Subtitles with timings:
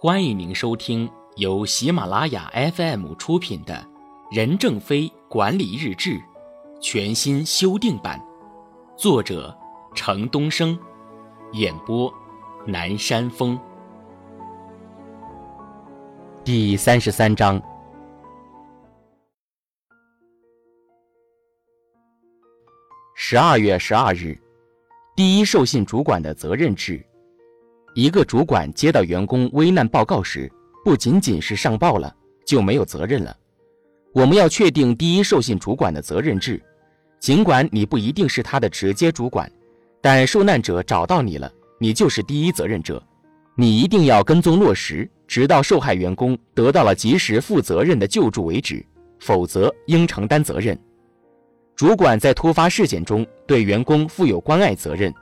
[0.00, 3.74] 欢迎您收听由喜马拉雅 FM 出品的
[4.30, 6.10] 《任正非管理日志》
[6.80, 8.24] 全新修订版，
[8.96, 9.52] 作者
[9.96, 10.78] 程东升，
[11.50, 12.14] 演播
[12.64, 13.58] 南山风。
[16.44, 17.60] 第三十三章，
[23.16, 24.40] 十二月十二日，
[25.16, 27.04] 第一授信主管的责任制。
[27.98, 30.48] 一个主管接到员工危难报告时，
[30.84, 32.14] 不仅仅是上报了
[32.46, 33.36] 就没有责任了。
[34.12, 36.62] 我们要确定第一授信主管的责任制。
[37.18, 39.50] 尽管你不一定是他的直接主管，
[40.00, 43.02] 但受难者找到你了，你就是第一责任者。
[43.56, 48.80] 你一定要跟踪落实，直到受害员工得到了及时负责任的救助为止，
[49.18, 50.78] 否则应承担责任。
[51.74, 55.12] 主管在突发事件中对员工负有关爱责任。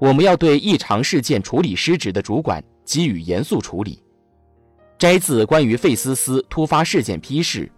[0.00, 4.02] 我们要对异常事件处理失职的主管给予严肃处理。
[4.98, 7.70] 摘自关于费思思突发事件批示。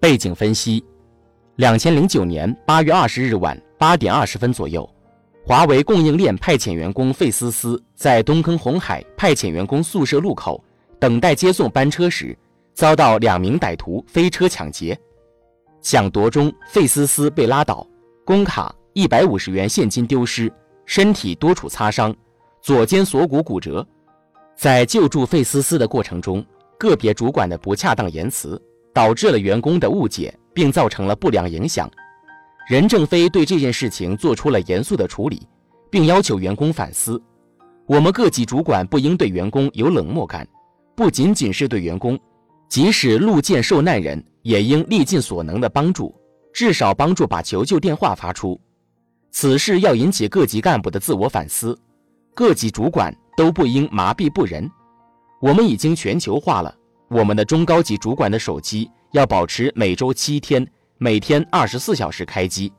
[0.00, 0.82] 背景分析：
[1.56, 4.88] 两千零九年八月二十日晚八点二十分左右，
[5.44, 10.62] 华为供应链派遣员工费思思在东坑红海派遣员工宿舍路口
[11.00, 12.36] 等待接送班车时，
[12.74, 14.96] 遭到两名歹徒飞车抢劫。
[15.82, 17.84] 抢夺中，费思思被拉倒，
[18.24, 20.52] 工卡一百五十元现金丢失。
[20.90, 22.12] 身体多处擦伤，
[22.60, 23.86] 左肩锁骨骨折。
[24.56, 26.44] 在救助费思思的过程中，
[26.76, 28.60] 个别主管的不恰当言辞
[28.92, 31.88] 导致了员工的误解，并造成了不良影响。
[32.68, 35.46] 任正非对这件事情做出了严肃的处理，
[35.92, 37.22] 并要求员工反思。
[37.86, 40.44] 我们各级主管不应对员工有冷漠感，
[40.96, 42.18] 不仅仅是对员工，
[42.68, 46.12] 即使路见受难人，也应力尽所能的帮助，
[46.52, 48.60] 至少帮助把求救电话发出。
[49.30, 51.78] 此事要引起各级干部的自我反思，
[52.34, 54.70] 各级主管都不应麻痹不仁。
[55.40, 56.74] 我们已经全球化了，
[57.08, 60.66] 我们的中高级主管的手机要保持每周七天、
[60.98, 62.72] 每天二十四小时开机。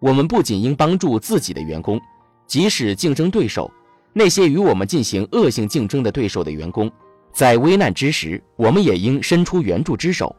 [0.00, 2.00] 我们不仅应帮助自己的员工，
[2.46, 3.70] 即使竞争对手
[4.12, 6.90] 那些与我们进行恶性竞争的对手的员工，
[7.32, 10.34] 在危难之时，我们也应伸出援助之手。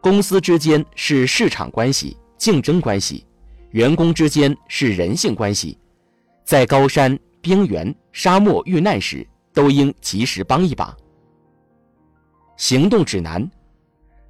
[0.00, 3.26] 公司之间是市场关系、竞争关系。
[3.70, 5.78] 员工之间是人性关系，
[6.44, 10.96] 在高山、冰原、沙漠遇难时，都应及时帮一把。
[12.56, 13.48] 行动指南：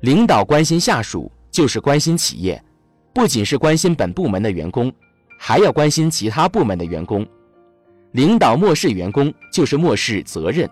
[0.01, 2.63] 领导关心下属，就是关心企业，
[3.15, 4.93] 不仅是关心本部门的员工，
[5.39, 7.27] 还要关心其他部门的员工。
[8.13, 10.69] 领导漠视员工，就是漠视责任。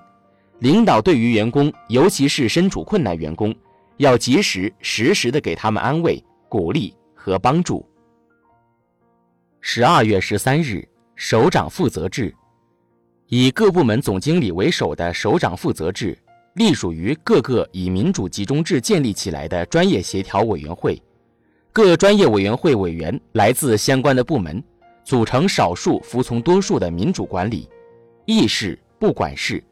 [0.58, 3.54] 领导对于员工，尤其是身处困难员工，
[3.96, 7.87] 要及时、实时的给他们安慰、鼓励和帮助。
[9.60, 10.86] 十二月十三日，
[11.16, 12.34] 首长负责制，
[13.26, 16.16] 以各部门总经理为首的首长负责制，
[16.54, 21.00] 隶属于各个以民主集中制建立起来的专业协调委员会。
[21.72, 24.62] 各专业委员会委员来自相关的部门，
[25.04, 27.68] 组成少数服从多数的民主管理，
[28.26, 29.62] 议事不管事。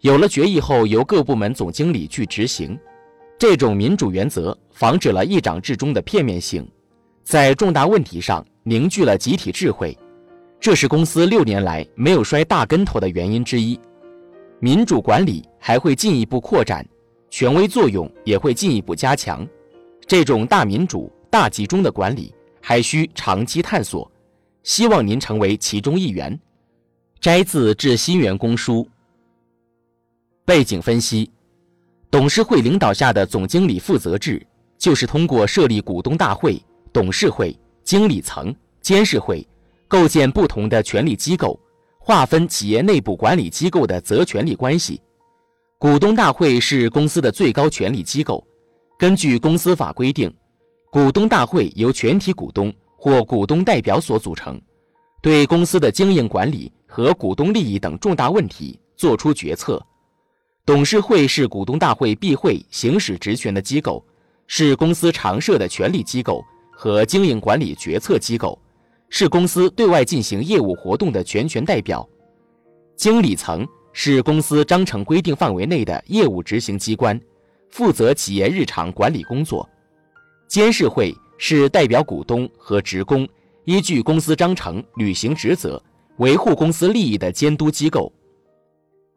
[0.00, 2.78] 有了决议后，由各部门总经理去执行。
[3.38, 6.66] 这种民主原则防止了议长制中的片面性，
[7.26, 8.44] 在重大问题上。
[8.68, 9.96] 凝聚了集体智慧，
[10.58, 13.78] 这是公司六年来没有摔大跟头的原因之一。
[14.58, 16.84] 民主管理还会进一步扩展，
[17.30, 19.46] 权威作用也会进一步加强。
[20.04, 24.10] 这种大民主、大集中的管理还需长期探索。
[24.64, 26.36] 希望您成为其中一员。
[27.20, 28.84] 摘自致新员工书。
[30.44, 31.30] 背景分析：
[32.10, 34.44] 董事会领导下的总经理负责制，
[34.76, 36.60] 就是通过设立股东大会、
[36.96, 37.54] 董事会。
[37.84, 39.46] 经理层、监事会
[39.86, 41.56] 构建不同的权力机构，
[42.00, 45.00] 划分企业内部管理机构的责权利关系。
[45.78, 48.44] 股东大会是公司的最高权力机构。
[48.98, 50.34] 根据公司法规定，
[50.90, 54.60] 股东大会由全体股东或股东代表所组成，
[55.22, 59.80] 对公司的经营管理和股东利益等重大问题作出决策。
[60.64, 64.04] 董事会是股东大会闭会行使职权的机构，
[64.48, 66.44] 是公司常设的权力机构。
[66.78, 68.56] 和经营管理决策机构，
[69.08, 72.06] 是公司对外进行业务活动的全权代表。
[72.94, 77.18] 经理层是公司章程规定范围内的业务执行机关，
[77.70, 79.66] 负责企业日常管理工作。
[80.46, 83.26] 监事会是代表股东和职工，
[83.64, 85.82] 依据公司章程履行职责，
[86.18, 88.12] 维护公司利益的监督机构。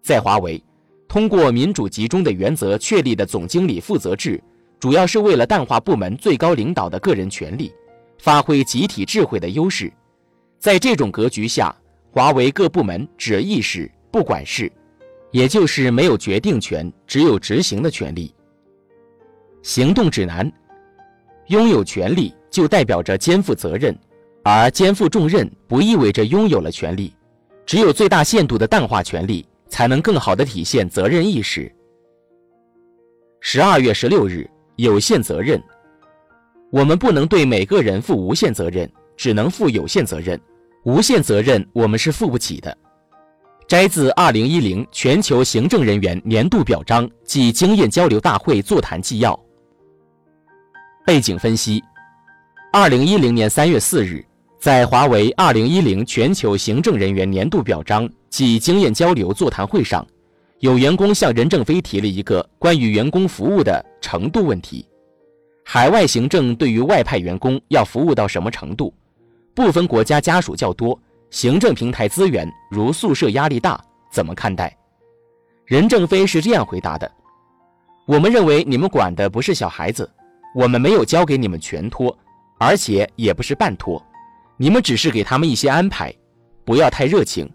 [0.01, 0.63] 在华为，
[1.09, 4.41] 通过民主集中的原则确立的总经理负责制。
[4.79, 7.73] 主要是为了淡化部门最高领导的个人权利，
[8.17, 9.91] 发挥集体智慧的优势。
[10.57, 11.75] 在这种格局下，
[12.11, 14.71] 华为各部门只议事不管事，
[15.31, 18.33] 也就是没有决定权，只有执行的权利。
[19.61, 20.49] 行动指南：
[21.47, 23.97] 拥有权利就代表着肩负责任，
[24.43, 27.13] 而肩负重任不意味着拥有了权利。
[27.65, 31.69] 只有最大限度的淡化权利，才能更好的体现责任意识。
[33.41, 34.49] 十二月十六日，
[34.81, 35.61] 有限责任。
[36.71, 40.39] 我们不能对每个人负无限责任，只能负有限责任。
[40.85, 42.75] 无限责任我们是负不起的。
[43.67, 49.37] 摘自二零一零全球行政人员年度表彰暨经验交流大会座谈纪要。
[51.05, 51.83] 背景分析：
[52.71, 54.25] 二零一零年三月四日。
[54.59, 60.05] 在华为二零一零全球行政人员年度表彰暨经验交流座谈会上，
[60.59, 64.85] 有员工向任正非提了一个关于员工服务的程度问题：
[65.63, 68.94] 海外行政对于外派员工要服务到什么程度？
[69.56, 74.75] 部分国家家属较多，行政平台资源如宿舍压力大，怎么看待？
[75.65, 77.09] 任正非是这样回答的
[78.05, 80.09] ：“我们认为你们管的不是小孩子，
[80.53, 82.13] 我们没有交给你们全托，
[82.57, 84.03] 而且也不是半托。”
[84.57, 86.13] 你们只是给他们一些安排，
[86.65, 87.50] 不要太热情。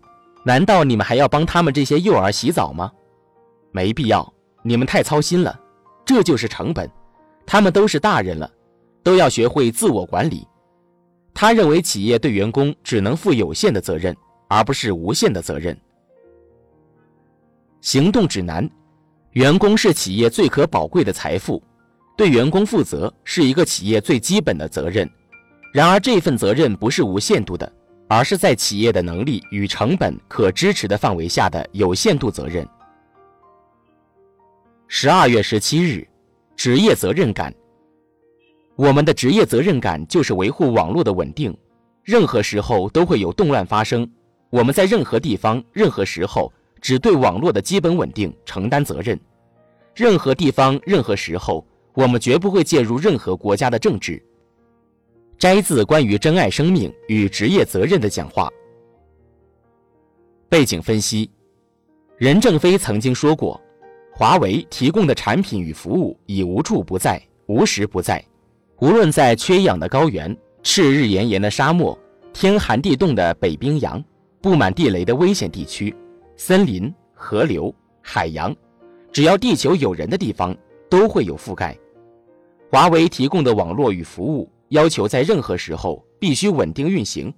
[0.45, 2.93] 难道你们还要帮他们这些幼儿洗澡吗？
[3.73, 4.33] 没必要，
[4.63, 5.59] 你们太操心了，
[6.05, 6.89] 这就是成本。
[7.47, 8.51] 他们都是大人了，
[9.03, 10.47] 都要学会自我管理。
[11.33, 14.17] 他认为企业对员工只能负有限的责任，
[14.49, 15.77] 而不是无限的责任。
[17.81, 18.71] 行动指南：
[19.33, 21.63] 员工是企业最可宝贵的财富，
[22.17, 25.09] 对员工负责是一个企业最基本的责任。
[25.73, 27.71] 然而，这份责任不是无限度的，
[28.15, 32.65] 而是在企业的能力与成本可支持的范围下的有限度责任。
[34.87, 36.07] 十二月十七日，
[36.55, 37.53] 职业责任感。
[38.77, 41.53] 我们的职业责任感就是维护网络的稳定。
[42.05, 44.09] 任何时候都会有动乱发生，
[44.49, 49.19] 我们在任何地方、任何时候只对网络的基本稳定承担责任。
[49.93, 54.25] 任何地方、任何时候，我们绝不会介入任何国家的政治。
[55.45, 58.51] 摘自关于珍爱生命与职业责任的讲话。
[60.49, 61.31] 背景分析：
[62.17, 63.61] 任正非曾经说过，
[64.11, 68.25] 华为提供的产品与服务已无处不在、无时不在。
[68.79, 71.99] 无论在缺氧的高原、赤日炎炎的沙漠、
[72.33, 74.03] 天寒地冻的北冰洋、
[74.41, 75.95] 布满地雷的危险地区、
[76.39, 77.71] 森林、河流、
[78.01, 78.57] 海洋，
[79.13, 80.57] 只要地球有人的地方，
[80.89, 81.77] 都会有覆盖。
[82.71, 84.51] 华为提供的网络与服务。
[84.75, 87.33] 要求在任何时候必须稳定运行，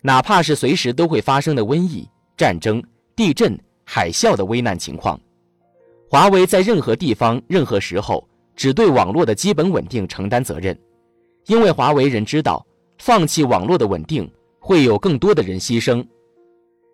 [0.00, 2.82] 哪怕是随时都会发生的瘟疫、战争、
[3.14, 3.54] 地震、
[3.84, 5.20] 海啸的危难情况。
[6.08, 10.76] 华为在任何地方、任何时候只对网络的基本稳定承担责任，
[11.48, 12.66] 因为华为人知道，
[12.96, 14.28] 放弃网络的稳定
[14.58, 16.02] 会有更多的人牺牲。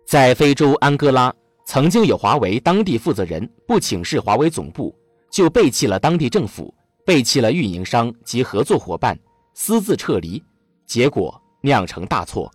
[0.05, 1.33] 在非洲安哥拉，
[1.65, 4.93] 曾经有华为当地负责人不请示华为总部，
[5.31, 6.73] 就背弃了当地政府，
[7.05, 9.17] 背弃了运营商及合作伙伴。
[9.59, 10.41] 私自撤离，
[10.85, 12.49] 结果酿成大错。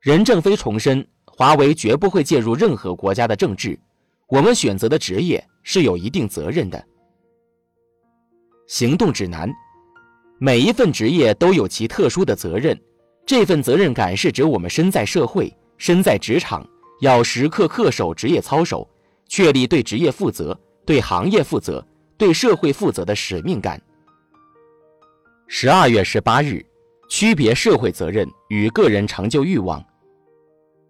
[0.00, 3.78] 任正非重申，华为绝不会介入任何国家的政治。
[4.26, 6.84] 我们选择的职业是有一定责任的。
[8.66, 9.48] 行动指南：
[10.40, 12.76] 每一份职业都有其特殊的责任，
[13.24, 16.68] 这份责任感是指我们身在社会、身在职场，
[17.00, 18.86] 要时刻恪守职业操守，
[19.28, 23.80] 确立对职业负责、对行业负责、对社会负责的使命感。
[25.50, 26.62] 十二月十八日，
[27.08, 29.82] 区别社会责任与个人成就欲望。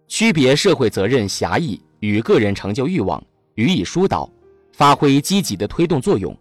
[0.09, 3.23] 区别社会责任狭义与个人成就欲望，
[3.55, 4.29] 予以疏导，
[4.73, 6.37] 发挥积极的推动作用。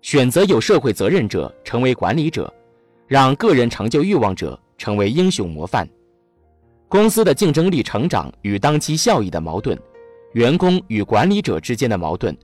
[0.00, 2.54] 选择有社会责任者成为管理者，
[3.08, 5.88] 让个人成就欲望者成为英雄模范。
[6.86, 9.76] 公司的竞争力成长与当期效益的矛盾，
[10.34, 12.34] 员工与管理者之间的矛盾，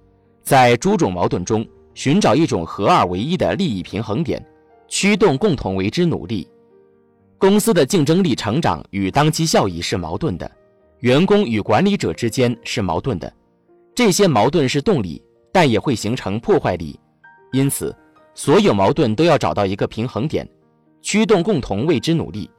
[0.42, 1.64] 在诸种矛盾中
[1.94, 4.44] 寻找一种合二为一的利益平衡点。
[4.94, 6.46] 驱动共同为之努力。
[7.38, 10.48] 公司的竞争力成长与当期效益是矛盾的，
[10.98, 13.32] 员工与管理者之间是矛盾的。
[13.94, 17.00] 这些矛盾是动力，但也会形成破坏力。
[17.52, 17.96] 因此，
[18.34, 20.46] 所有矛盾都要找到一个平衡点，
[21.00, 22.50] 驱动共同为之努力。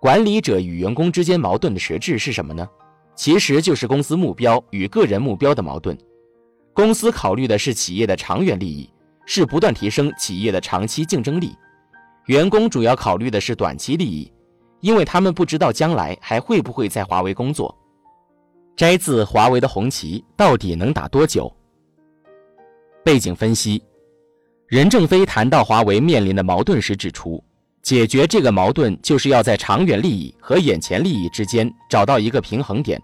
[0.00, 2.66] 管理者与员工之间矛盾的实质是什么呢？
[3.14, 5.96] 其实就是公司目标与个人目标的矛盾。
[6.72, 8.88] 公司考虑的是企业的长远利益。
[9.24, 11.56] 是不断提升企业的长期竞争力，
[12.26, 14.30] 员工主要考虑的是短期利益，
[14.80, 17.76] 因为他们不知道将来还会不会在华为工作。
[18.74, 21.54] 摘自华为的红旗到底能打多久？
[23.04, 23.82] 背景分析：
[24.66, 27.42] 任正非谈到华为面临的矛盾时指出，
[27.82, 33.00] 解决这个矛盾就是要在长远利益和眼前利益之间找到一个平衡点。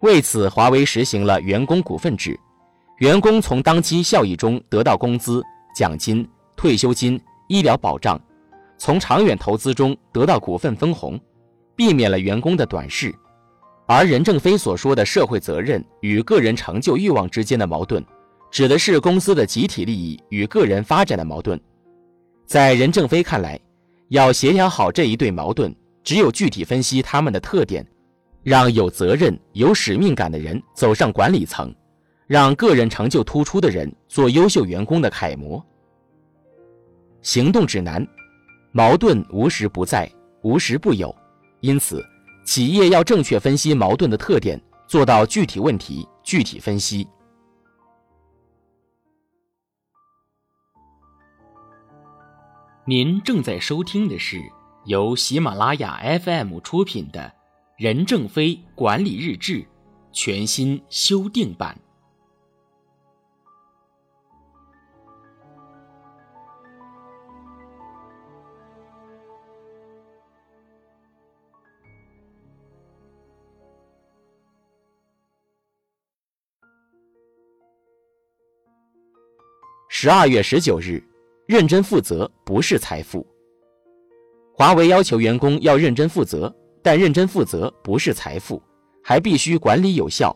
[0.00, 2.38] 为此，华为实行了员工股份制，
[2.98, 5.40] 员工从当期效益中得到工资、
[5.72, 8.20] 奖金、退休金、医疗保障，
[8.76, 11.18] 从长远投资中得到股份分红，
[11.76, 13.14] 避免了员工的短视。
[13.86, 18.04] 而任正非所说的社会责任与个人成就欲望之间的矛盾，
[18.50, 21.58] 指的是公司的集体利益与个人发展的矛盾。
[22.46, 23.58] 在任正非看来，
[24.08, 27.86] 要协调好这一对矛盾，只有具体分析他们的特点。
[28.42, 31.74] 让有责任、有使命感的人走上管理层，
[32.28, 35.64] 让个人成就突出的人做优秀员工的楷模。
[37.22, 38.06] 行动指南：
[38.70, 40.08] 矛盾无时不在，
[40.42, 41.12] 无时不有，
[41.60, 42.04] 因此，
[42.44, 47.08] 企业要正确分析矛盾的特点，做到具体问题具体分析。
[52.84, 54.38] 您正在收听的是
[54.84, 57.32] 由喜马拉雅 FM 出品的。
[57.78, 59.64] 任正非管理日志，
[60.12, 61.78] 全新修订版。
[80.00, 81.02] 十二月十九日，
[81.48, 83.26] 认真负责不是财富。
[84.54, 86.54] 华为要求员工要认真负责。
[86.84, 88.62] 但认真负责不是财富，
[89.02, 90.32] 还必须管理有效。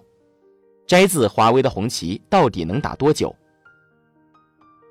[0.84, 3.32] 摘自华为的红旗到底能打多久？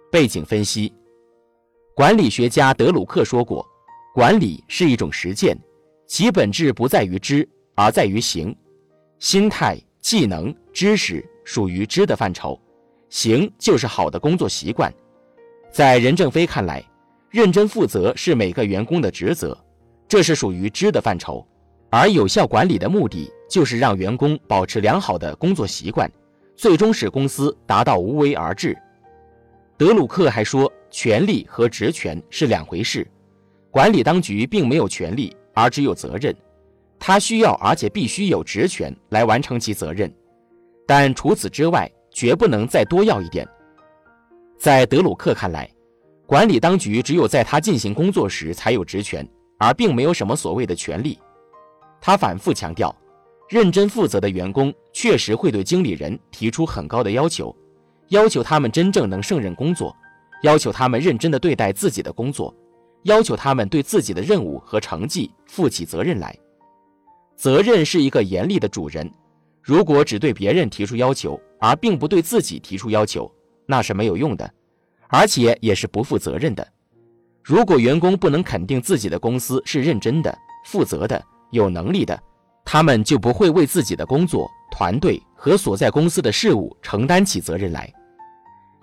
[0.10, 0.94] 背景分析：
[1.94, 3.68] 管理学家德鲁克说过，
[4.16, 5.54] 管理是一种实践，
[6.08, 8.56] 其本质不在于知，而在于行。
[9.20, 12.58] 心态、技能、知识属于知的范畴，
[13.12, 14.92] 行就是好的工作习惯。
[15.70, 16.84] 在任正非看来，
[17.30, 19.56] 认真负责是每个员工的职责。
[20.08, 21.48] 这是属于知的范畴，
[21.90, 26.12] 而有效管理的目的就是让员工保持良好的工作习惯，
[26.56, 28.78] 最终使公司达到无为而治。
[29.78, 33.10] 德鲁克还说，权力和职权是两回事，
[33.70, 36.36] 管理当局并没有权利，而只有责任，
[37.00, 40.14] 他需要而且必须有职权来完成其责任，
[40.86, 43.48] 但除此之外，绝不能再多要一点。
[44.60, 45.70] 在德鲁克看来，
[46.26, 49.28] 管理当局只有在他进行工作时才有职权。
[49.64, 51.20] 而并没有什么所谓的权利。
[52.02, 52.94] 他反复强调，
[53.48, 57.56] 认真负责的员工确实会对经理人提出很高的要求，
[58.08, 59.96] 要求他们真正能胜任工作，
[60.42, 62.52] 要求他们认真的对待自己的工作，
[63.04, 66.36] 要求他们对自己的任务和成绩负起责任来。
[67.36, 69.08] 责任是一个严厉的主人，
[69.62, 73.32] 如果只对别人提出要求，而并不对自己提出要求，
[73.66, 74.52] 那是没有用的，
[75.08, 76.68] 而且也是不负责任的。
[77.44, 82.20] 如果员工不能肯定自己的公司是认真的、负责的、有能力的，
[82.66, 87.92] 他们就不会为自己的工作、团队和所在公司的事务承担起责任来。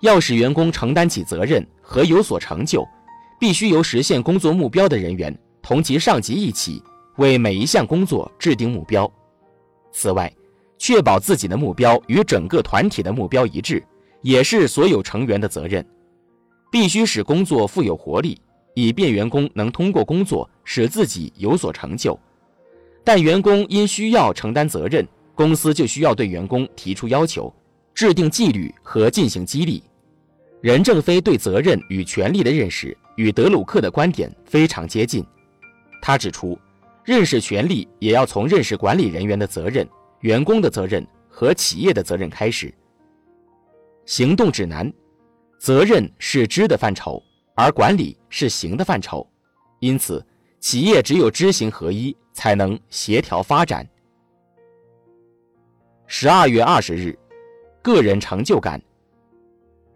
[0.01, 2.87] 要使员工承担起责任和有所成就，
[3.37, 6.81] 必须由实现工作目标的人员同其上级一起
[7.17, 9.09] 为每一项工作制定目标。
[9.91, 10.31] 此外，
[10.79, 13.85] 确保自己的目标与整个团体的目标一致，
[14.23, 15.85] 也是所有成员的责任。
[16.71, 18.41] 必须使工作富有活力。
[18.75, 22.17] 以便员工能通过工作使自己有所成就，
[23.03, 25.05] 但员工因需要承担责任，
[25.35, 27.53] 公司就需要对员工提出要求，
[27.93, 29.83] 制定纪律和进行激励。
[30.61, 35.25] 任正非对责任与权利的认识与德鲁克的观点非常接近。
[36.01, 36.57] 他指出，
[37.03, 39.85] 认识权利也要从认识管理人员的责任、
[40.21, 42.73] 员工的责任和企业的责任开始。
[44.05, 44.91] 行动指南：
[45.59, 47.21] 责任是知的范畴。
[47.55, 49.29] 而管理是行的范畴，
[49.79, 50.25] 因此，
[50.61, 53.85] 企业只有知行合一，才能协调发展。
[56.07, 57.19] 十二月二十日，
[57.81, 58.81] 个人成就感，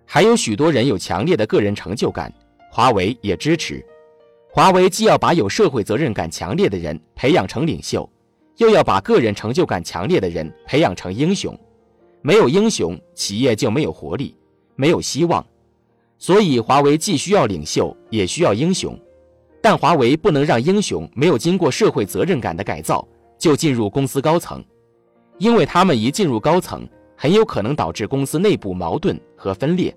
[0.05, 2.29] 还有许多人有强烈的个人成就感，
[2.69, 3.81] 华为也支持。
[4.51, 8.07] 华为既要把有社会责任感强烈的人培养成领袖，
[8.57, 11.57] 又要把个人成就感强烈的人培养成英雄。
[12.21, 14.35] 没有英雄，企业就没有活力，
[14.75, 15.45] 没有希望。
[16.17, 18.97] 所以，华为既需要领袖，也需要英雄，
[19.61, 23.05] 但华为不能让英雄没有经过社会责任感的改造
[23.37, 24.63] 就进入公司高层，
[25.37, 29.93] 因为他们一进入高层，很有可能导致公司内部矛盾和分裂。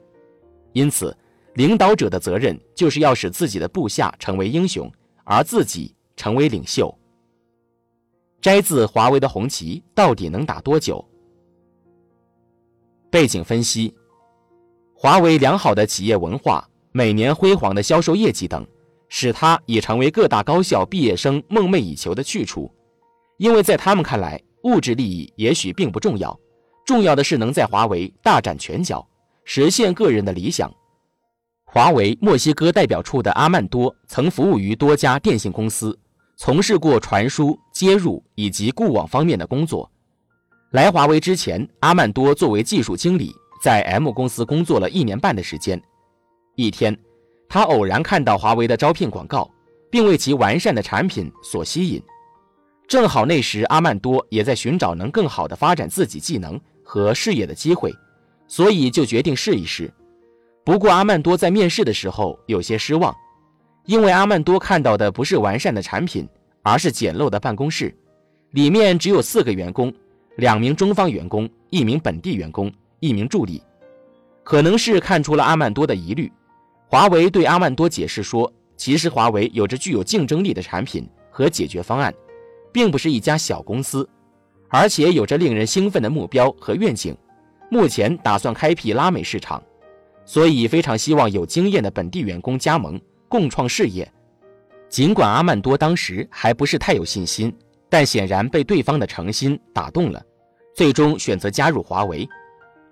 [0.73, 1.17] 因此，
[1.55, 4.91] 领导者的责任就是要使自己的部下成为英雄，
[5.23, 6.93] 而自己成为领袖。
[8.47, 11.05] 摘自华为的红旗到底能打多久？
[13.11, 13.93] 背景分析。
[14.95, 18.65] 华为良好的企业文化、每年辉煌的销售业绩等，
[19.09, 22.73] 使它已成为各大高校毕业生梦寐以求的去处。
[23.37, 26.39] 因为在他们看来，物质利益也许并不重要，
[26.85, 29.05] 重要的是能在华为大展拳脚，
[29.43, 30.73] 实现个人的理想。
[31.65, 35.99] 华为墨西哥代表处的阿曼多曾服务于多家电信公司，
[36.37, 39.91] 从事过传输、接入以及固网方面的工作。
[40.71, 45.79] 来华为之前，阿曼多作为技术经理，在 M 公司工作了一年半的时间。
[46.55, 46.97] 一天，
[47.51, 49.51] 他偶然看到华为的招聘广告，
[49.91, 52.03] 并为其完善的产品所吸引。
[52.89, 57.93] 正好那时阿曼多也在寻找能更好的发展自己技能和事业的机会，
[58.49, 59.93] 所以就决定试一试。
[60.65, 63.15] 不过阿曼多在面试的时候有些失望，
[63.85, 66.27] 因为阿曼多看到的不是完善的产品，
[66.67, 67.95] 而是简陋的办公室，
[68.51, 69.95] 里面只有四个员工，
[70.39, 73.63] 两名中方员工，一名本地员工，一名助理。
[74.43, 76.33] 可能是看出了阿曼多的疑虑，
[76.89, 82.13] 华为对阿曼多解释说，其实华为有着具有竞争力的产品和解决方案。
[82.73, 84.07] 并不是一家小公司，
[84.69, 87.17] 而且有着令人兴奋的目标和愿景。
[87.71, 89.63] 目前打算开辟拉美市场，
[90.27, 94.07] 所以非常希望有经验的本地员工加盟，共创事业。
[94.97, 97.55] 尽管阿曼多当时还不是太有信心，
[97.91, 100.23] 但显然被对方的诚心打动了，
[100.75, 102.27] 最终选择加入华为。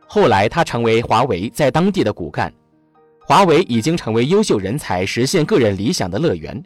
[0.06, 2.52] 后来他成为华为在当地的骨干，
[3.20, 6.62] 华为已经成为优秀人才实现个人理想的乐园。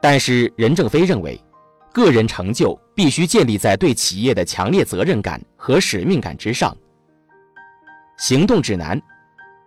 [0.00, 1.36] 但是任正非认为。
[1.92, 6.76] 个人成就必须建立在对企业的强烈责任感和使命感之上。
[8.18, 9.02] 行动指南：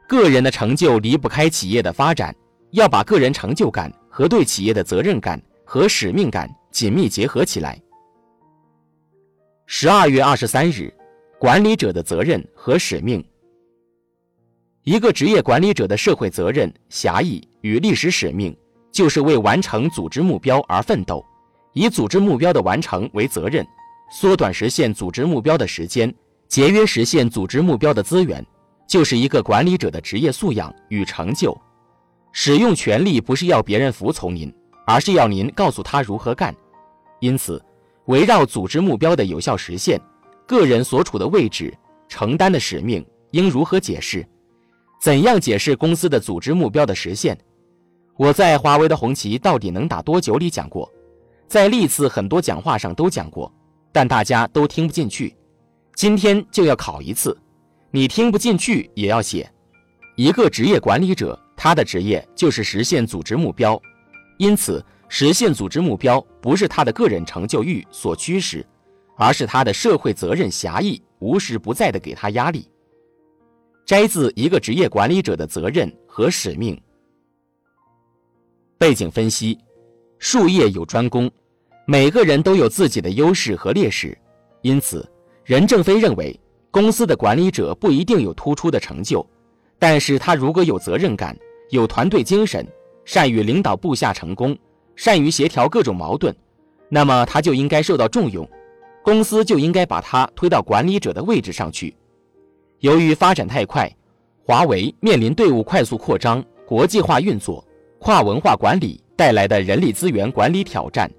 [0.07, 2.33] 个人的成就离不开企业的发展，
[2.71, 7.81] 要把个人成就感和对企业的责任感和使命感紧密结合起来。
[9.65, 10.93] 十二月二十三日，
[11.39, 13.23] 管理者的责任和使命。
[14.83, 18.53] 一个职业管理者的社会责任、侠义与历史使命，
[18.91, 21.25] 就是为完成组织目标而奋斗。
[21.71, 23.65] 以组织目标的完成为责任，
[24.11, 26.13] 缩短实现组织目标的时间，
[26.49, 28.45] 节约实现组织目标的资源，
[28.85, 31.57] 就是一个管理者的职业素养与成就。
[32.31, 34.53] 使用权力不是要别人服从您，
[34.85, 36.55] 而是要您告诉他如何干。
[37.19, 37.61] 因此，
[38.05, 39.99] 围绕组织目标的有效实现，
[40.47, 41.75] 个人所处的位置、
[42.07, 44.25] 承担的使命应如何解释？
[45.01, 47.37] 怎样解释公司的组织目标的实现？
[48.15, 50.91] 我在华为的红旗到底能打多久里讲过。
[51.47, 53.51] 在历次很多讲话上都讲过，
[53.91, 55.35] 但大家都听不进去。
[55.95, 57.37] 今天就要考一次，
[57.91, 59.49] 你听不进去也要写。
[60.15, 63.79] 一个职业管理者，他的职业就是实现组织目标，
[64.37, 68.65] 因此实现组织目标不是他的个人成就欲所驱使，
[69.17, 72.65] 而是他的社会责任狭义无时不在的给他压力。
[73.85, 76.81] 摘自一个职业管理者的责任和使命。
[78.77, 79.59] 背景分析。
[80.17, 81.29] 术业有专攻，
[81.85, 84.17] 每个人都有自己的优势和劣势，
[84.61, 85.05] 因此，
[85.43, 86.37] 任正非认为，
[86.71, 89.25] 公司的管理者不一定有突出的成就，
[89.77, 91.37] 但是他如果有责任感、
[91.69, 92.65] 有团队精神、
[93.05, 94.57] 善于领导部下成功、
[94.95, 96.35] 善于协调各种矛盾，
[96.89, 98.47] 那么他就应该受到重用，
[99.03, 101.95] 公司就应该把他推到管理者的位置上去。
[102.79, 103.89] 由于发展太快，
[104.45, 107.65] 华为面临队伍快速扩张、国际化运作、
[107.99, 109.03] 跨文化管理。
[109.19, 111.11] 带来的人力资源管理挑战，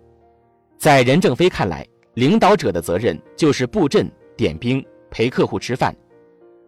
[0.78, 5.94] 在任正非看来，领导者的责任就是布阵、点兵、陪客户吃饭。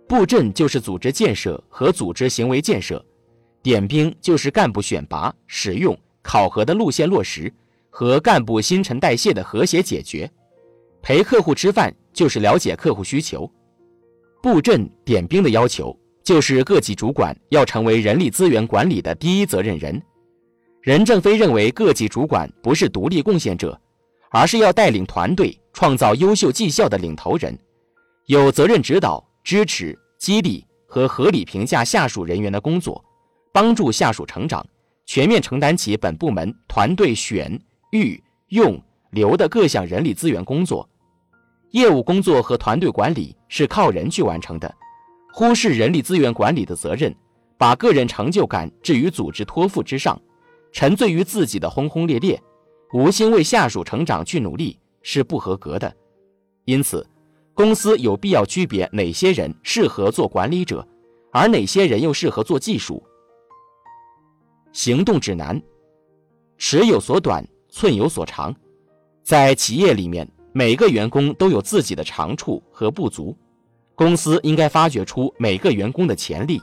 [0.06, 3.02] 布阵就是组织建设和组织行为建设，
[3.62, 7.52] 点兵就是干部选拔、使用、考核的路线落实
[7.90, 10.30] 和干部新陈代谢的和谐解决。
[11.00, 13.50] 陪客户吃饭就是了解客户需求。
[14.42, 20.00] 布阵、点兵的要求就是各级主管要成为人力资源管理的第一责任人。
[20.80, 23.80] 任正非认为，各级主管不是独立贡献者，
[24.32, 27.56] 而是要带领团队创造优秀绩效的领头人，
[28.26, 33.04] 有责任指导、支持、激励和合理评价下属人员的工作，
[33.52, 34.66] 帮助下属成长，
[35.04, 37.60] 全面承担起本部门团队选、
[37.92, 40.88] 育、用、留的各项人力资源工作。
[41.70, 44.74] 业务工作和团队管理是靠人去完成的，
[45.32, 47.14] 忽视人力资源管理的责任，
[47.56, 50.20] 把个人成就感置于组织托付之上。
[50.70, 52.42] 沉醉于自己的轰轰烈烈，
[52.94, 55.94] 无心为下属成长去努力是不合格的。
[56.64, 57.06] 因此，
[57.52, 60.86] 公司有必要区别哪些人适合做管理者，
[61.30, 63.02] 而哪些人又适合做技术。
[64.72, 65.60] 行动指南：
[66.56, 68.54] 尺有所短，寸有所长。
[69.22, 73.36] 在企业里面，每个员工都有自己的长处和不足，
[73.94, 76.60] 公司应该发掘出每个员工的潜力。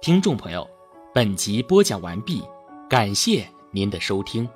[0.00, 0.68] 听众朋友，
[1.14, 2.42] 本集播讲完毕，
[2.88, 4.48] 感谢您的收听。